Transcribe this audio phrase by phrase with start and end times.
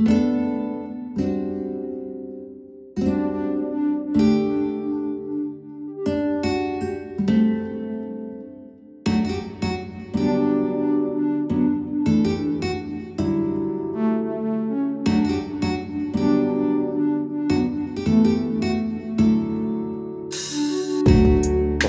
[0.00, 0.04] お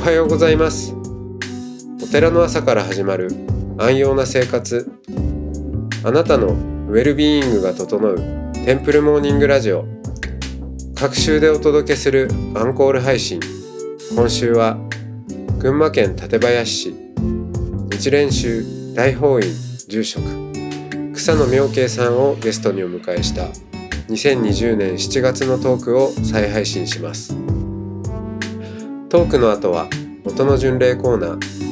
[0.05, 0.93] はようございます。
[2.03, 3.29] お寺の朝から始まる
[3.77, 4.91] 安養な生活。
[6.03, 8.17] あなたのウェルビーイングが整う
[8.53, 9.85] テンプルモーニングラジオ。
[10.93, 13.39] 各週でお届けするアンコール配信。
[14.15, 14.77] 今週は
[15.57, 16.95] 群馬県館林市。
[17.89, 19.47] 日蓮宗大法院
[19.87, 20.23] 住職。
[21.15, 23.45] 草野明慶さんをゲストにお迎えした
[24.09, 27.35] 2020年7月のトークを再配信します。
[29.09, 29.87] トークの後は
[30.25, 31.63] 音の巡礼コーナー。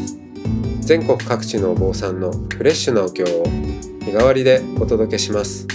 [0.81, 3.60] 全国各地のお坊さんのフレッシュなお経を
[4.01, 5.67] 日替わりでお届けします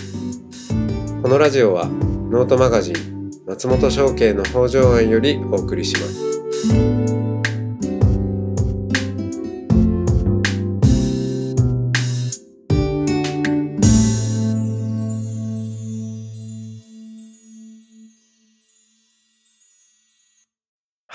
[1.22, 6.26] このラジオはノートマガジン松本商家の北条庵よりお送りします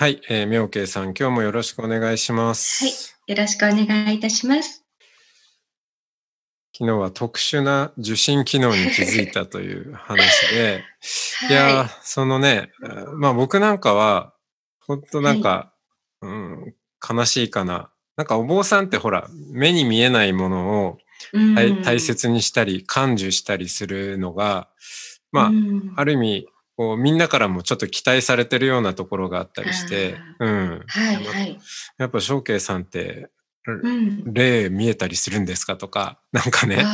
[0.02, 2.84] はい、えー、妙慶さん、今日もよろしくお願いします。
[2.84, 2.90] は
[3.28, 4.81] い、よろしくお願いいたします。
[6.76, 10.84] 昨日は特殊な受信機能に気づいたという話で、
[11.50, 12.70] い、やそのね、
[13.14, 14.32] まあ僕なんかは、
[14.80, 15.72] 本当なんか、
[16.22, 16.74] うん、
[17.08, 17.90] 悲しいかな。
[18.16, 20.98] なんかお坊さんってほら、目に見えないものを
[21.62, 24.68] い、大切にしたり、感受したりするのが、
[25.30, 30.82] まあ、うんある意味、こうみんなからもちょっと期待されてるようなところがあったりして、うん。
[30.86, 31.60] はいはい。
[31.98, 33.30] やっぱ、翔慶さんって、
[33.66, 34.32] うん。
[34.34, 35.76] 霊見えたりするんですか？
[35.76, 36.84] とか、 なんかね、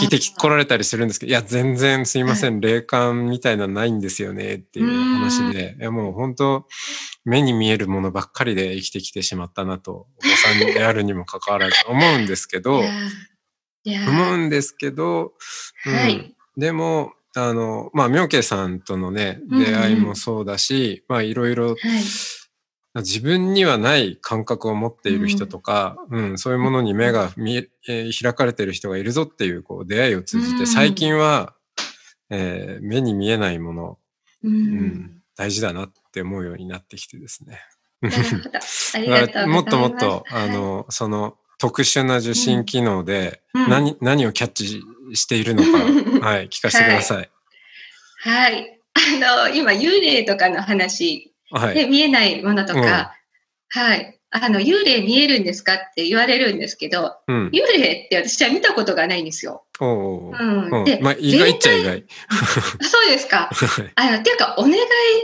[0.00, 6.66] 聞いてき来られたりするんですけど、いや、全然すいません、霊感みたいなのないんですよねっていう話で、いや、もう本当、
[7.24, 12.82] 目に見えるものばっかりで生きてきてしまったなと、お子さんであるにもかかわらず思うんですけど
[14.06, 15.32] 思うんですけど、
[15.86, 15.94] うん。
[15.94, 16.34] はい。
[16.56, 21.78] でも、あの、まあ、妙慶さんとのね、出会いもそうだし、まあ、いろいろはい。
[22.94, 31.54] 自分にはない感覚を持っている人とか、うん、そういうものに目が見ええー開かれている人がいるぞっていうこう出会いを通じて、うん最近は、
[32.28, 33.98] えー目に見えないもの、
[34.44, 35.22] ううんん。
[35.36, 37.60] 大事だなって思うようになってきてですね。
[39.46, 44.82] もっともっと、あはい、の、その特殊な受信機能でうん何、何をキャッチ
[45.14, 45.78] しているのか、
[46.26, 47.30] はい、聞かせてください。
[48.24, 48.80] はい。
[48.94, 51.74] あの、今、幽霊とかの話、はい。
[51.74, 53.14] で見えないものとうんか、
[53.68, 54.18] はい。
[54.34, 57.48] あの、幽霊見えるんですかって言われるんですけど、うん。
[57.48, 59.64] 幽霊って私は見たことがないんですよ。
[59.78, 60.70] おうん。
[60.70, 62.04] うんで、まあ、意外っちゃ意外。
[62.80, 63.50] あそうですか。
[63.94, 64.78] あの、ていうか、お願い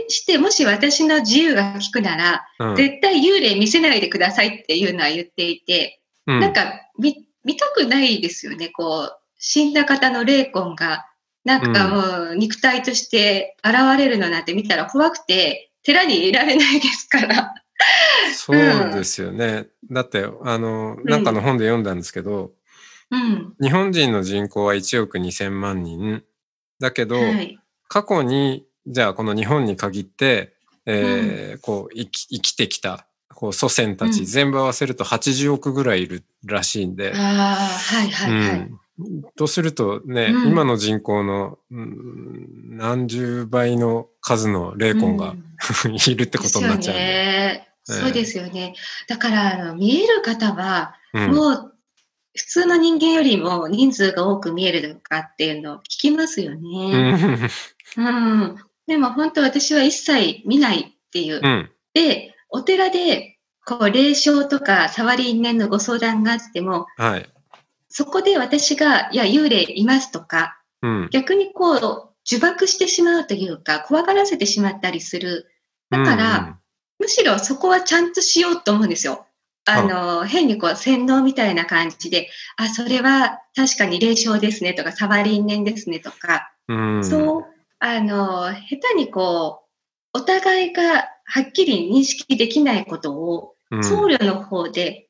[0.09, 8.69] して、もし私の自由が利くなら、うん絶対幽霊見せないでくださいっていうのは言っていて、うんなんか見、見たくないですよね。
[8.69, 11.06] こう、死んだ方の霊魂が、
[11.45, 17.54] なんかもう肉体として現れるのなんて見たら怖くて、寺にいられないですから。
[18.34, 18.56] そう
[18.93, 19.69] ですよね。
[19.91, 22.53] だって、あの、なんかの本で読んだんですけど、
[23.10, 23.54] うん。
[23.59, 26.22] 日本人の人口は1億2000万人。
[26.78, 27.59] だけど、はい。
[27.88, 30.53] 過去に、じゃあこの日本に限って、
[30.84, 38.71] えーこう生き、生きてきた、こう祖先たち、うん全部合わせると80億ぐらいいるらしいんで、ああ、はいはいはい。
[38.98, 39.22] うん。
[39.36, 45.44] とするとね、うん今の人口の、うん何十倍の数の霊魂が、うん
[45.94, 46.98] いるってことになっちゃうんで。
[46.98, 47.00] ですよね。
[47.00, 48.75] ええそうですよね。
[49.09, 51.75] だから、あの、見える方は、うんもう、
[52.36, 57.12] 普通の人間よりも人数が多く見えるとかっていうのを聞きますようね。
[57.12, 57.50] ん
[57.97, 58.56] うん。
[58.86, 61.41] でも本当私は一切見ないっていう。
[61.42, 61.70] うん。
[61.94, 67.28] で、お寺で、こう、霊障とか触り因縁のご相談があっても、はい。
[67.88, 71.09] そこで私が、いや、幽霊いますとか、うん。
[71.10, 75.51] 逆にこう、呪縛してしまうというか、怖がらせてしまったりする。
[75.91, 76.59] だから、
[76.98, 79.27] むしろそこはちゃんとしようと思うんですよ。
[79.65, 87.04] あの、変にこう、洗脳みたいな感じで、あ、それは確かに霊障ですねとか、触り因縁ですねとか、うん、うん。
[87.04, 87.45] そう、
[87.78, 89.63] あの、下手にこ
[90.15, 95.09] う、お互いがはっきり認識できないことを、うん、僧侶の方で、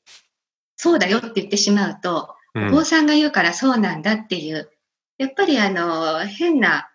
[0.77, 4.71] そうだよって言ってしまうと、うんお坊さんが言うからそうなんだっていう、
[5.19, 6.91] やっぱりあの、変な、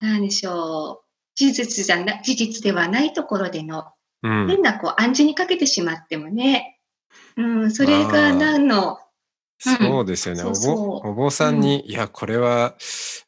[0.00, 1.04] なんでしょう、
[1.34, 3.86] 事実じゃな、事実ではないところでの、
[4.22, 6.80] うん変なこう暗示にかけてしまってもね、
[7.36, 8.98] うん、それが何の
[9.58, 10.40] そうですよね。
[10.40, 12.76] そうそうお坊お坊さんに、いや、これは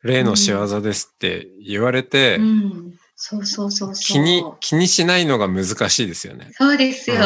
[0.03, 2.95] 例の仕業ですって言われて、うん。
[3.17, 4.17] そうそうそうそう。
[4.17, 6.51] 気に、気にしないのが難しいですよね。
[6.53, 7.17] そうですよ。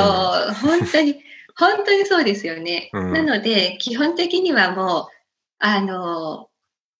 [0.48, 1.20] うん本当に、
[1.56, 2.90] 本当にそうですよね。
[2.92, 5.06] うんなので、基本的にはもう、
[5.58, 6.48] あの、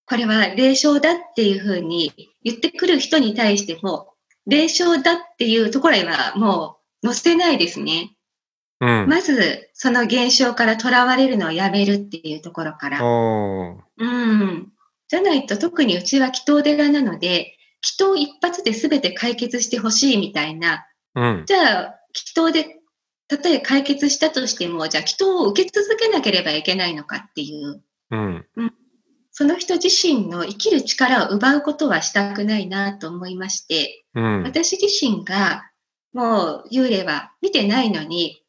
[0.07, 2.13] これは霊障だっていうふうに
[2.43, 4.15] 言ってくる人に対しても、
[4.47, 8.15] 霊障だっていうところへはもう載せないですね。
[8.81, 9.09] うん。
[9.09, 13.01] まず、その現象から囚われるのをやめるっていうところから。
[13.97, 14.69] うん。
[15.09, 21.45] じゃないと、特にうちは祈祷寺なので、祈祷一発で全て解決してほしいみたいな、うん。
[21.47, 22.81] じゃあ、祈祷で、
[23.29, 28.47] たとえ解決したとしても、じゃあ祈祷を受け続けなければいけないのかっていう、うん。
[29.33, 34.43] その人自身の生きる力を奪うことはしたくないなと思いまして、うん。
[34.45, 35.71] 私自身が
[36.13, 38.45] もう幽霊は見てないのに、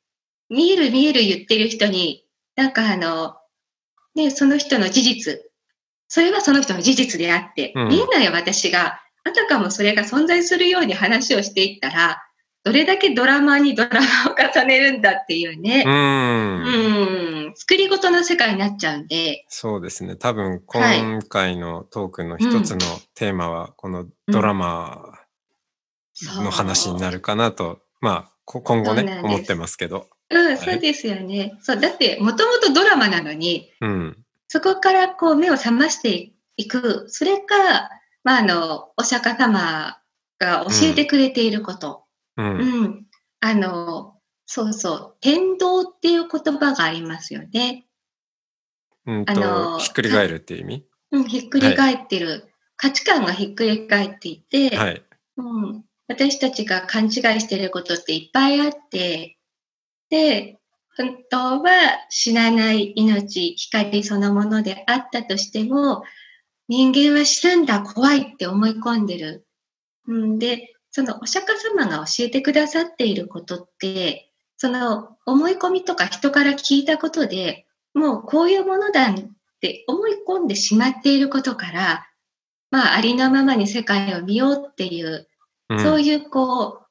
[0.50, 2.25] 見える見える言ってる人に、
[2.56, 3.36] なんかあの、
[4.13, 5.42] ね、その人の事実、
[6.07, 12.21] それはその人の事実であって、うん見えない私が、あたかもそれが存在するように話をしていったら、
[12.66, 16.64] どれだけドラマにドラマを重ねるんだっていうね、うん。
[17.46, 20.16] うん、作り事の世界になっちゃうんで、そうですね。
[20.16, 22.80] 多分、はい今回のトークの一つの
[23.14, 25.14] テーマは、このドラマ
[26.38, 27.18] の話になる。
[27.18, 30.10] るかなと、まあ、こ今後ね、思ってますけど。
[30.32, 31.60] うん、そうですよね。
[31.62, 34.18] そう、だって、もともとドラマなのに、うん。
[34.48, 37.92] そこからこう目を覚ましていく、それが、
[38.24, 40.00] まあ、あの、お釈迦様
[40.40, 42.05] が教えてくれていること。
[42.38, 42.42] う。
[42.42, 43.06] うんん。
[43.42, 47.86] あの、そうそう、天道っていう言葉がありますよね。
[49.06, 50.86] うんあのと、ひっくり返るっていう意味？
[51.12, 52.50] うん、ひっくり返ってる。
[52.78, 55.02] 価値観がひっくり返っていて、はい。
[55.38, 59.38] うん、私たちが勘違いしていることっていっぱいあって、
[60.10, 60.60] で、
[60.98, 61.70] 本当は
[62.10, 66.04] 死なない命、光そのものであったとしても、
[66.68, 69.48] 人間は死ぬんだ、怖いって思い込んでる。
[70.08, 79.15] うんで、そのお釈迦様が教えてくださっていることって、その思い込みとか人から聞いたことで、もうこういうものだっ
[79.59, 82.07] て思い込んでしまっていることから、
[82.71, 85.27] まあ、ありのままに世界を見ようっていう、
[85.68, 86.86] うんそういうこう、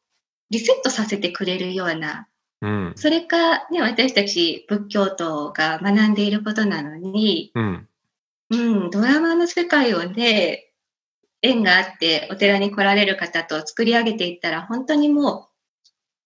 [0.50, 2.28] リセットさせてくれるような、
[2.60, 2.92] うん。
[2.96, 7.88] それか、ね、私たち仏教徒が学んでいることなのに、うん。
[8.50, 10.63] うん、ドラマの世界をね、
[11.44, 15.48] 縁があってお寺に来られる方と作り上げていったら、本当にも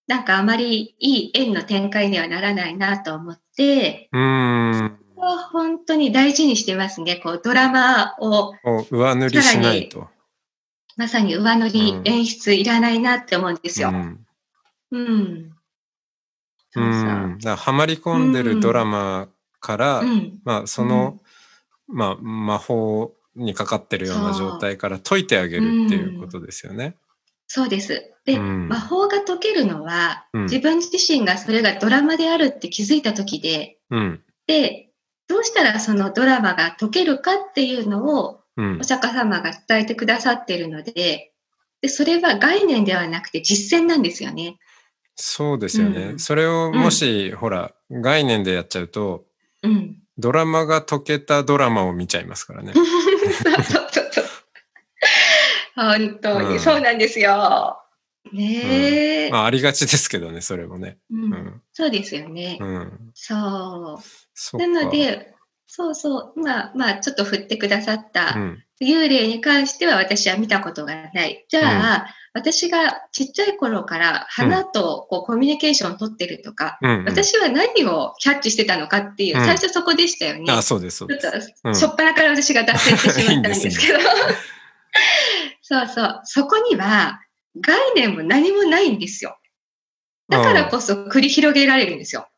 [0.07, 4.99] う、なんかあまりいい縁の展開にはならないなと思って、うん。
[5.17, 7.17] ここは本当に大事にしてますね。
[7.17, 10.09] こう、ドラマをを上塗りしないと。
[10.97, 13.91] まさに上塗りうん演出いらないなって思うんですよ。
[13.91, 14.27] うん。
[14.93, 15.51] うん。
[16.71, 16.85] そう。
[16.85, 17.39] ん。
[17.39, 19.29] だからハマり込んでるドラマ
[19.61, 20.41] から、うん。
[20.45, 21.21] まあ、その、
[21.89, 26.97] まあ、魔法にかかってるような状態から解いてあげるっていうことですよね。
[27.47, 28.13] そうです。
[28.27, 34.23] で、うん魔法が解けるのは、うん自分自身がそれがドラマであるって気づいた時で、うん。
[34.47, 34.91] で、
[35.29, 38.83] どうしたらそのドラマが解けるかっていうのをうんお。
[38.83, 41.33] 釈迦様が伝えてくださっているので、
[41.81, 44.59] で、それは概念ではなくて実践なんですよね。
[45.15, 46.03] そうですよね。
[46.03, 49.25] うんそれをもし、ほら、概念でやっちゃうと、
[49.63, 49.97] うん。
[50.19, 52.73] ドラマが解けたドラマを見ちゃいますからね。
[53.33, 54.25] そうそうそう。
[55.77, 57.79] 本当うんにそうなんですよ。
[58.33, 60.99] ねえ、まあ、ありがちですけどね、それもね。
[61.11, 61.63] うんうん。
[61.73, 62.59] そうですよね。
[62.61, 63.11] うん。
[63.15, 63.35] そ
[64.55, 64.59] う。
[64.59, 65.35] なの、で、
[65.69, 68.65] そうそう、まあ、まあ、ちょっと振ってくださったうん。
[68.81, 71.45] 幽霊に関しては私は見たことがない。
[71.49, 77.05] じゃあ、私がちっちゃい頃から花とこうコミュニケーションを取ってるとか、うん、うん。
[77.07, 80.45] 私は何をキャッチしてたのかっていう、うん最初そこでしたよね。
[80.53, 81.63] あ、そうです、そうちょっです。
[81.63, 83.99] と、うんしょっぱなから私が脱線してしまったんですけど。
[85.63, 86.21] そうそう。
[86.25, 87.21] そこには
[87.61, 89.39] 概念も何もないんですよ。
[90.29, 92.29] だからこそ繰り広げられるんですよ。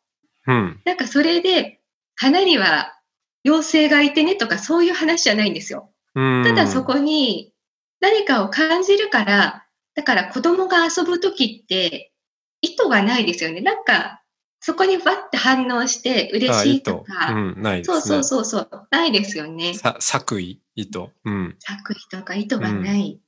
[0.46, 0.80] うん。
[0.84, 1.80] なんかそれで、
[2.16, 2.99] 花には
[3.44, 5.90] 妖精がいてねとかそういう話じゃないんですよ。
[6.14, 6.44] うん。
[6.44, 7.52] ただそこに
[8.00, 12.12] 何かを感じるから、だから子供が遊ぶときって
[12.60, 13.60] 意図がないですよね。
[13.60, 14.20] なんか
[14.60, 18.00] そこにわって反応して嬉しいとか、うん、ないですね。
[18.00, 19.74] そうそうそうそう、ないですよね。
[19.74, 21.06] さ作為、意図。
[21.24, 21.56] うん。
[21.58, 23.20] 作為とか意図がない。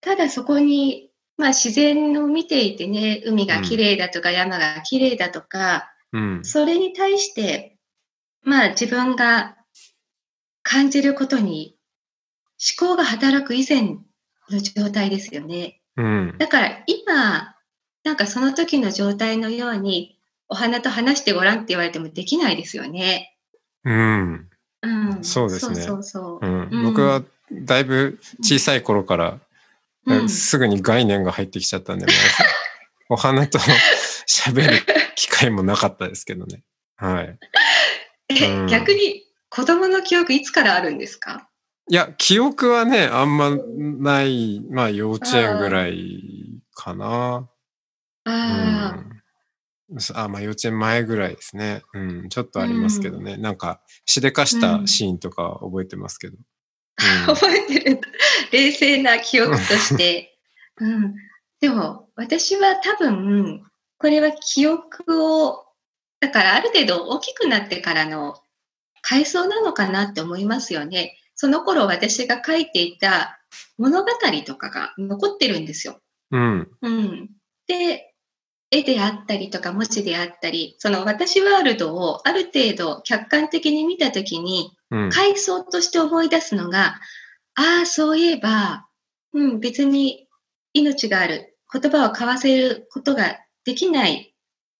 [0.00, 6.44] ただそこに、まあ自然を見ていてね、海が綺麗だとか山が綺麗だとか、うん。
[6.44, 7.71] それに対して、
[8.42, 9.56] まあ自分が
[10.62, 11.76] 感じることに
[12.80, 13.82] 思考が働く以前
[14.50, 15.80] の状態ですよね。
[15.96, 16.34] うん。
[16.38, 17.54] だから今、
[18.04, 20.18] なんかその時の状態のように
[20.48, 23.36] お花と話してごらんって言われてもできないですよね。
[23.84, 24.48] うん。
[24.82, 25.24] うん。
[25.24, 26.46] そうですねそうそうそう。
[26.46, 27.22] うんうん僕は
[27.52, 29.38] だいぶ小さい頃から、
[30.06, 32.12] うんすぐに概念が入ってきちゃったんで、も
[33.10, 33.58] うお花と
[34.26, 34.78] 喋る
[35.14, 36.62] 機会もなかったですけどね。
[36.96, 37.38] はい。
[38.40, 41.48] えうん逆に子供の記憶いつからあるんですか？
[41.90, 47.48] いや、記憶はね、あんまない、まあ幼稚園ぐらいかな。
[48.24, 48.94] あ
[49.90, 50.02] うん。
[50.14, 51.82] あ、まあ幼稚園前ぐらいですね。
[51.92, 53.36] うん、ちょっとありますけどね。
[53.36, 56.38] なんか、しでかしたシーンとか覚えてますけど。
[57.26, 58.00] あ、 覚えてる。
[58.52, 60.38] 冷静な記憶として。
[60.80, 61.14] うん。
[61.60, 63.64] でも、私は多分、
[63.98, 65.66] これは記憶を、
[66.22, 68.36] だからある程度大きくなってからの
[69.02, 71.18] 回想なのかなって思いますよね。
[71.34, 73.40] その頃私が書いていた
[73.76, 74.08] 物語
[74.46, 75.98] とかが残ってるんですよ。
[76.30, 76.70] うん。
[76.80, 77.30] うん。
[77.66, 78.14] で、
[78.70, 85.10] 絵であったりとか文字であったり、その私ワールドをある程度客観的に見たときに、うん。
[85.10, 87.00] 回想として思い出すのが、
[87.56, 88.86] ああ、そういえば、
[89.32, 90.28] うん、別に
[90.72, 94.31] 命がある、言葉を交わせることができない、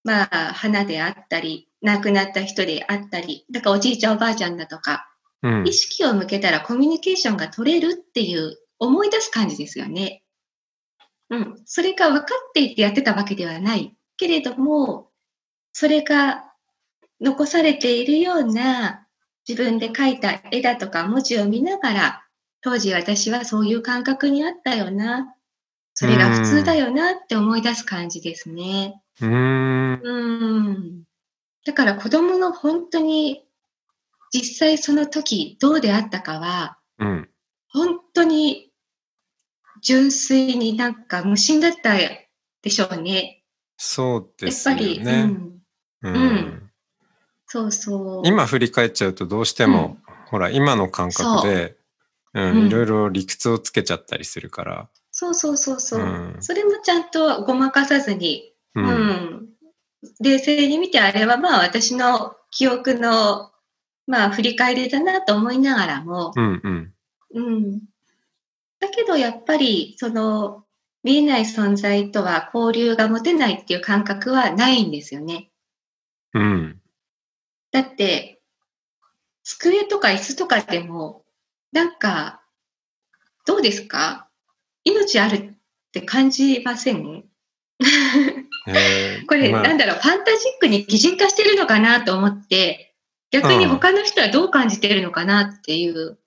[0.05, 5.09] まあ、花であったり、亡くなった人であったり、だからおじいちゃんおばあちゃんだとか、
[5.43, 5.73] うん意。
[5.73, 10.23] 識を向けたらコミュニケーションが取れるっていう思い出す感じですよね。
[11.31, 11.63] うん。
[11.65, 15.11] それが分かっていてやってたわけではないけれども、
[15.73, 16.45] それが
[17.21, 19.07] 残されているような
[19.49, 22.25] 自分で描いた絵だとか文字を見ながら、
[22.61, 25.35] 当時私はそういう感覚にあったよな。
[25.95, 29.02] それが普通だよなって思い出す感じですね。
[29.21, 30.01] うーん。
[30.03, 31.03] うん。
[31.65, 33.45] だから子供の本当に
[34.33, 37.29] 実際その時どうであったかは、うん。
[37.69, 38.71] 本当に
[39.83, 43.43] 純粋になんか無心だったでしょうね。
[43.77, 45.23] そうでやっすよぱり、うね。
[45.23, 45.59] ん。
[46.03, 46.69] うんうん
[47.47, 48.27] そうそう。
[48.27, 49.99] 今振り返っちゃうとどうしても、
[50.31, 51.77] ほら、今の感覚で、
[52.33, 54.89] ううんん、いろいろ理屈をつけちゃったりするから。
[55.11, 58.81] そうそうそうそう、うんそれもちゃんとごまかさずに、う。
[58.81, 59.49] うんん。
[60.21, 63.51] 冷静に見てあれはまあ私の記憶の
[64.07, 66.95] まあ振り返りだなと思いながらも、うん、うん。
[67.35, 67.81] うん。
[68.81, 70.65] だけどやっぱり、その、
[71.05, 75.51] 見えない存在とは交流が持てないっていう感覚はないんですよね。
[76.35, 76.81] うん。
[77.71, 78.41] だって、
[79.45, 81.25] 机とか椅子とかでも、
[81.73, 82.43] なんか、
[83.47, 84.29] どうですか？
[84.85, 85.53] 命あるっ
[85.93, 87.25] て感じません？
[87.81, 88.42] えー
[89.27, 92.95] これ、まあなんだろう、ファンタジックに擬人化してるのかなと思って、
[93.31, 96.19] 逆に他の人はどう感じてるのかなっていう。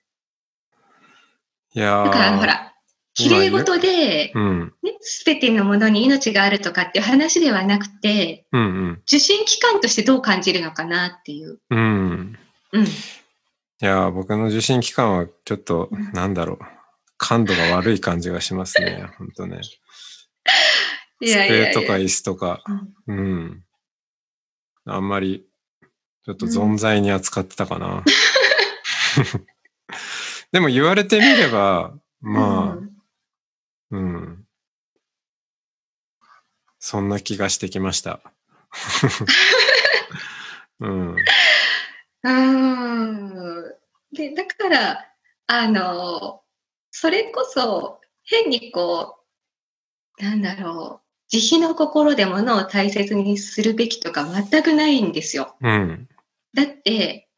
[1.74, 2.74] いやだから、ほーら、
[3.14, 4.74] 綺麗事で、うん。
[4.84, 9.02] ね、すべてのものに命があるとかっていう話ではなくて、うん、うん。
[9.04, 11.60] 受信機関としてどう感じるのかなっていう。
[11.70, 12.38] うん。
[12.74, 12.84] うん。
[12.84, 12.88] い
[13.80, 16.60] やー僕の受信機関はちょっと、なんだろう。
[17.18, 19.10] 感度が悪い感じがしますね。
[19.18, 19.62] 本当ね。
[21.26, 22.64] 机とか椅子とか、
[23.08, 23.64] うんうん。
[24.86, 25.46] あんまり、
[26.26, 28.04] ちょっと存在に扱ってたかな。
[30.52, 32.82] でも言われてみれば、まあ、
[33.92, 34.46] うん。
[36.80, 38.22] そんな気がしてきました。
[40.80, 41.16] うん。
[42.24, 42.32] うん。
[43.60, 43.76] うん。
[44.14, 45.06] で、だから、
[45.48, 46.42] あの、
[46.92, 49.20] それこそ、変にこ
[50.20, 55.56] う、なんだろう、慈悲の心で物を大切にするべきとか全くないんですよ。
[55.62, 56.08] うん。
[56.54, 57.30] だって、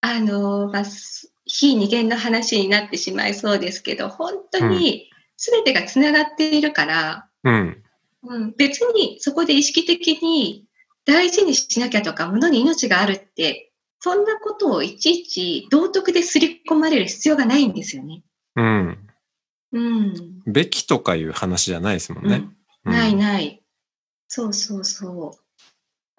[0.00, 7.82] あの、まあ、す非二元の話になってしまいそうですけど、本当に全てがつながっているから、うん。
[8.22, 10.66] うん、別にそこで意識的に
[11.06, 18.22] 大事にしなきゃとか、物に命があるって、そんなことをいちいち道徳で刷り込まれる必要がないんですよね。
[18.56, 18.98] うん。
[19.72, 20.42] うん。
[20.46, 22.36] べきとかいう話じゃないですもんね。
[22.36, 23.14] うんないい。
[23.14, 23.62] ない。
[24.28, 25.38] そうそうそ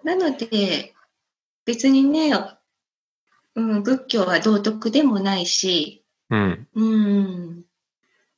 [0.02, 0.06] う。
[0.06, 0.94] なので、
[1.64, 2.32] 別にね、
[3.54, 6.68] うん、仏教は道徳でもないし、うん。
[6.74, 7.64] うん、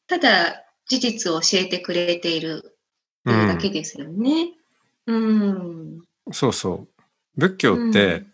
[0.07, 2.77] ただ事実を教えてくれている
[3.25, 4.53] というだけですよね。
[5.07, 6.03] うん。
[6.33, 6.89] そうそう。
[7.37, 8.33] 仏教って、うん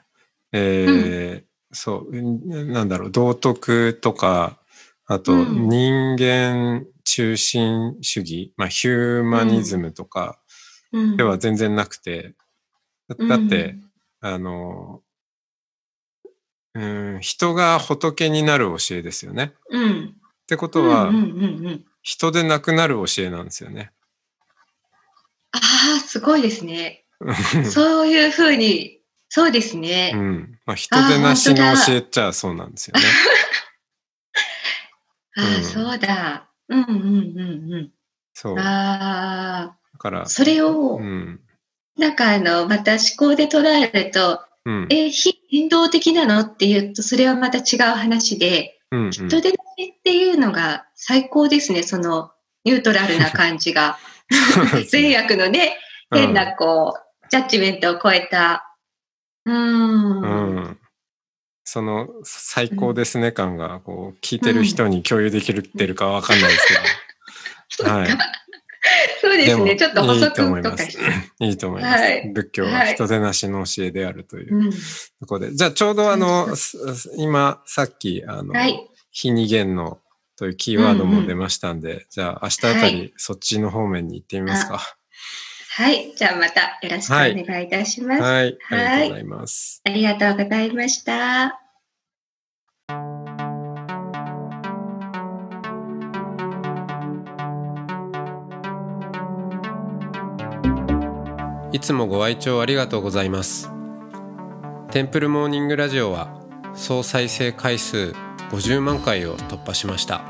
[0.53, 4.59] えーそう、んなんだろう、道徳とか、
[5.07, 10.39] あとうん人間中心主義、まあヒューマニズムとか
[10.93, 12.35] うん、では全然なくて、
[13.09, 13.77] だうんだって、
[14.21, 15.01] あの、
[16.75, 19.55] うん、人が仏になる教えですよね。
[19.71, 20.17] うん。
[20.43, 21.31] ってことは、うんうんうん
[21.67, 23.93] うん、人でなくなる教えなんですよね。
[25.53, 25.59] あ
[25.97, 27.07] あ、すごいですね。
[27.71, 30.13] そういうふうにそうですね。
[30.15, 30.59] うん。
[30.65, 33.05] まあ、人でなしの教えちゃそうなんですよね。
[35.37, 36.50] ああ、うん、そうだ。
[36.71, 37.91] うんうんうんうん。
[38.33, 38.59] そう。
[38.59, 39.77] ああ。
[39.93, 40.27] だから。
[40.27, 41.41] それを、うん、
[41.99, 46.41] なんかあの、また思考で捉えると、うん、え、非変動的なの？
[46.41, 52.31] って言うと、それはまた違う話で、うんうん、人でなしっていうのが最高ですね、その
[52.65, 53.99] ニュートラルな感じが。
[54.89, 55.77] 善悪のね、
[56.13, 58.77] 変なこう、ジャッジメントを超えた。
[59.45, 60.21] うん。
[60.21, 60.27] う
[60.61, 60.80] ん
[61.73, 66.67] その最高ですね感がこう聞いてる人に共有できるってるかわかんないです
[67.79, 67.89] けど。
[67.89, 68.09] はい。
[69.21, 69.77] そうですね。
[69.77, 70.77] ちょっと補足とか
[71.39, 72.03] いいと思います。
[72.03, 74.73] はい、仏教は人手なしの教えであるという
[75.21, 75.47] ところで。
[75.47, 76.49] はい、じゃあちょうどあの、
[77.19, 80.01] 今さっきあの、はい、非二元の
[80.37, 84.81] というキーワードも出ましたんで、うんうん、じゃあ明日あたりそっちの方面に行ってみますか。
[85.81, 86.13] はい。
[86.15, 88.23] じゃあまたよろしくお願いいたします。
[88.23, 88.59] はい。
[88.69, 89.81] はい、ありがとうございます。
[89.83, 91.61] ありがとうございました。
[101.73, 103.71] いつもご愛聴ありがとうございます。
[104.91, 106.29] テンプルモーニングラジオは
[106.75, 108.13] 総再生回数
[108.51, 110.21] 50万回を突破しました。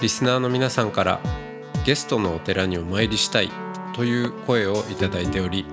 [0.00, 1.20] リスナーの皆さんから
[1.84, 3.65] ゲストのお寺にお参りしたい
[3.96, 5.64] という声をいただいており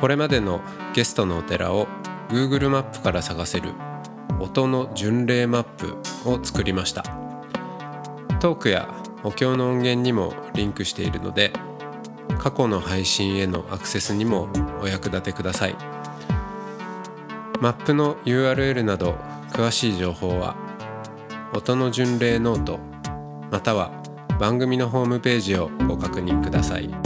[0.00, 0.60] これまでの
[0.94, 1.88] ゲストのお寺を
[2.28, 3.72] Google マップから探せる
[4.38, 5.96] 音の巡礼マップ
[6.30, 7.02] を作りました
[8.38, 11.52] トークやお経の音源にもリンクしているので
[12.38, 14.48] 過去の配信へのアクセスにも
[14.80, 15.74] お役立てください
[17.60, 19.16] マップの URL など
[19.50, 20.54] 詳しい情報は
[21.54, 22.78] 音の巡礼ノート
[23.50, 23.90] または
[24.38, 27.05] 番組のホームページをご確認ください。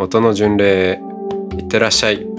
[0.00, 1.00] 音の巡礼
[1.58, 2.37] いってらっしゃい。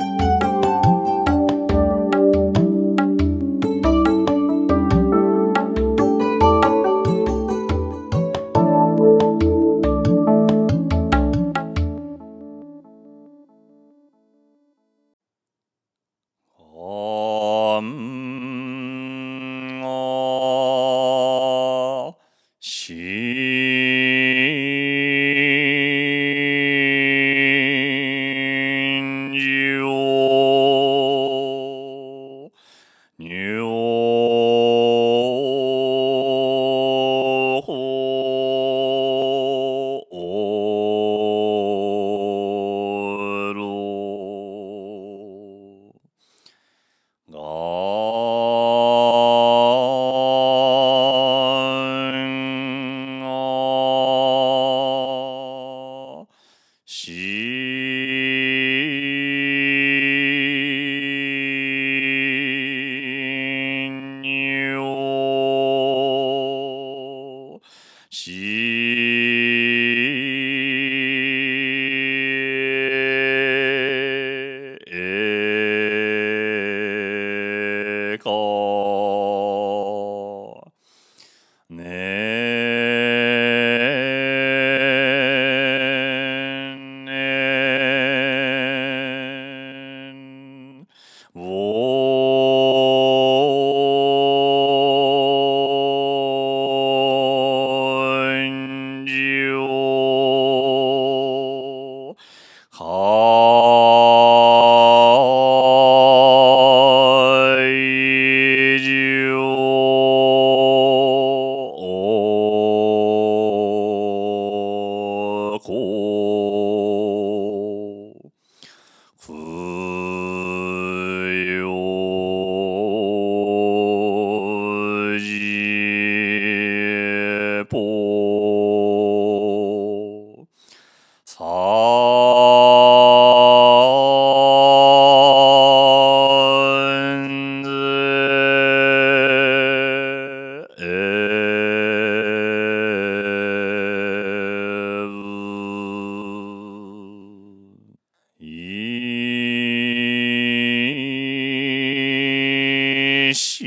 [153.34, 153.66] し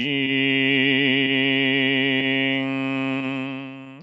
[2.65, 4.03] ん。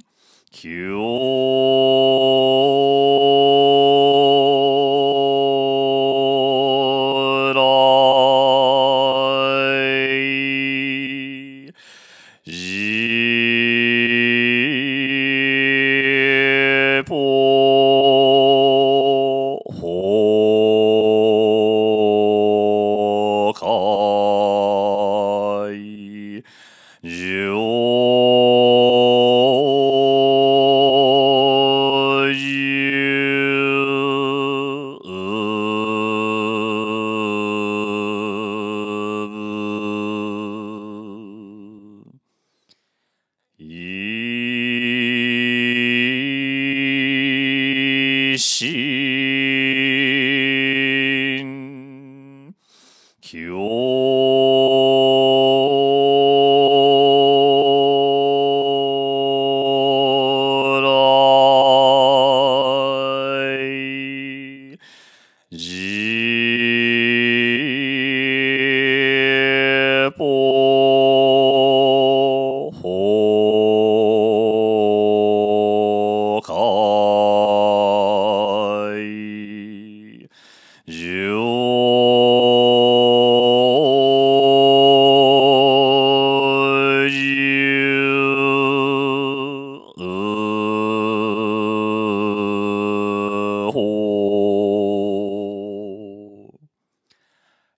[48.39, 48.78] she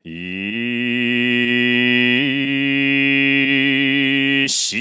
[0.04, 0.08] 一
[4.48, 4.81] 息。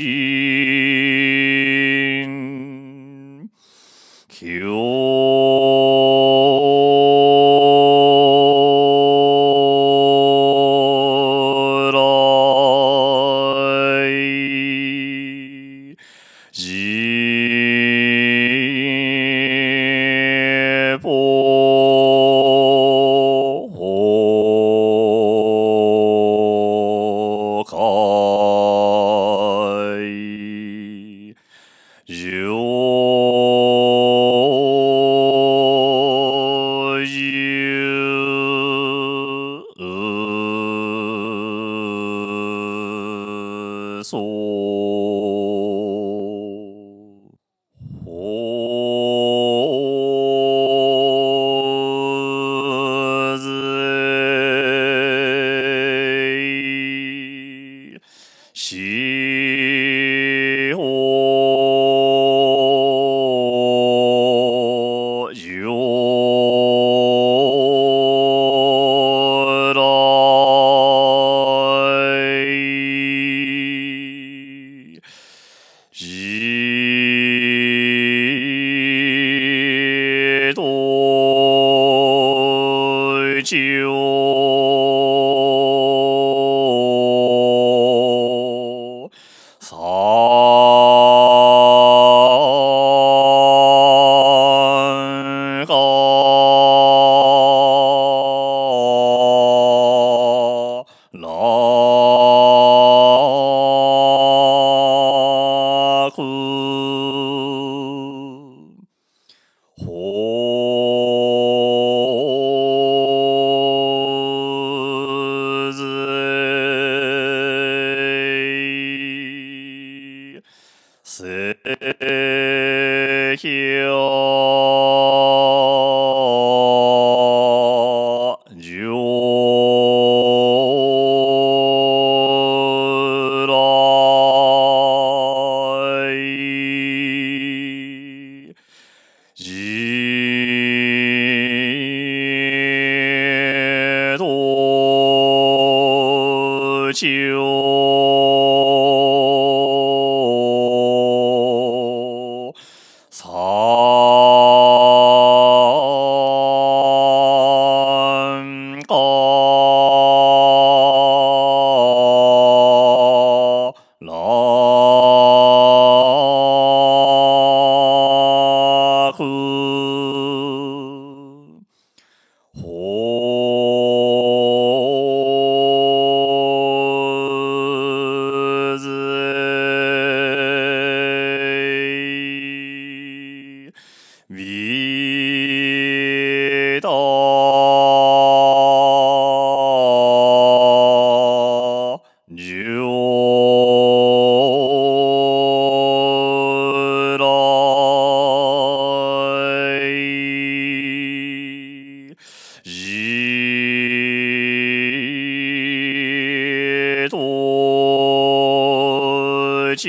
[209.82, 209.88] こ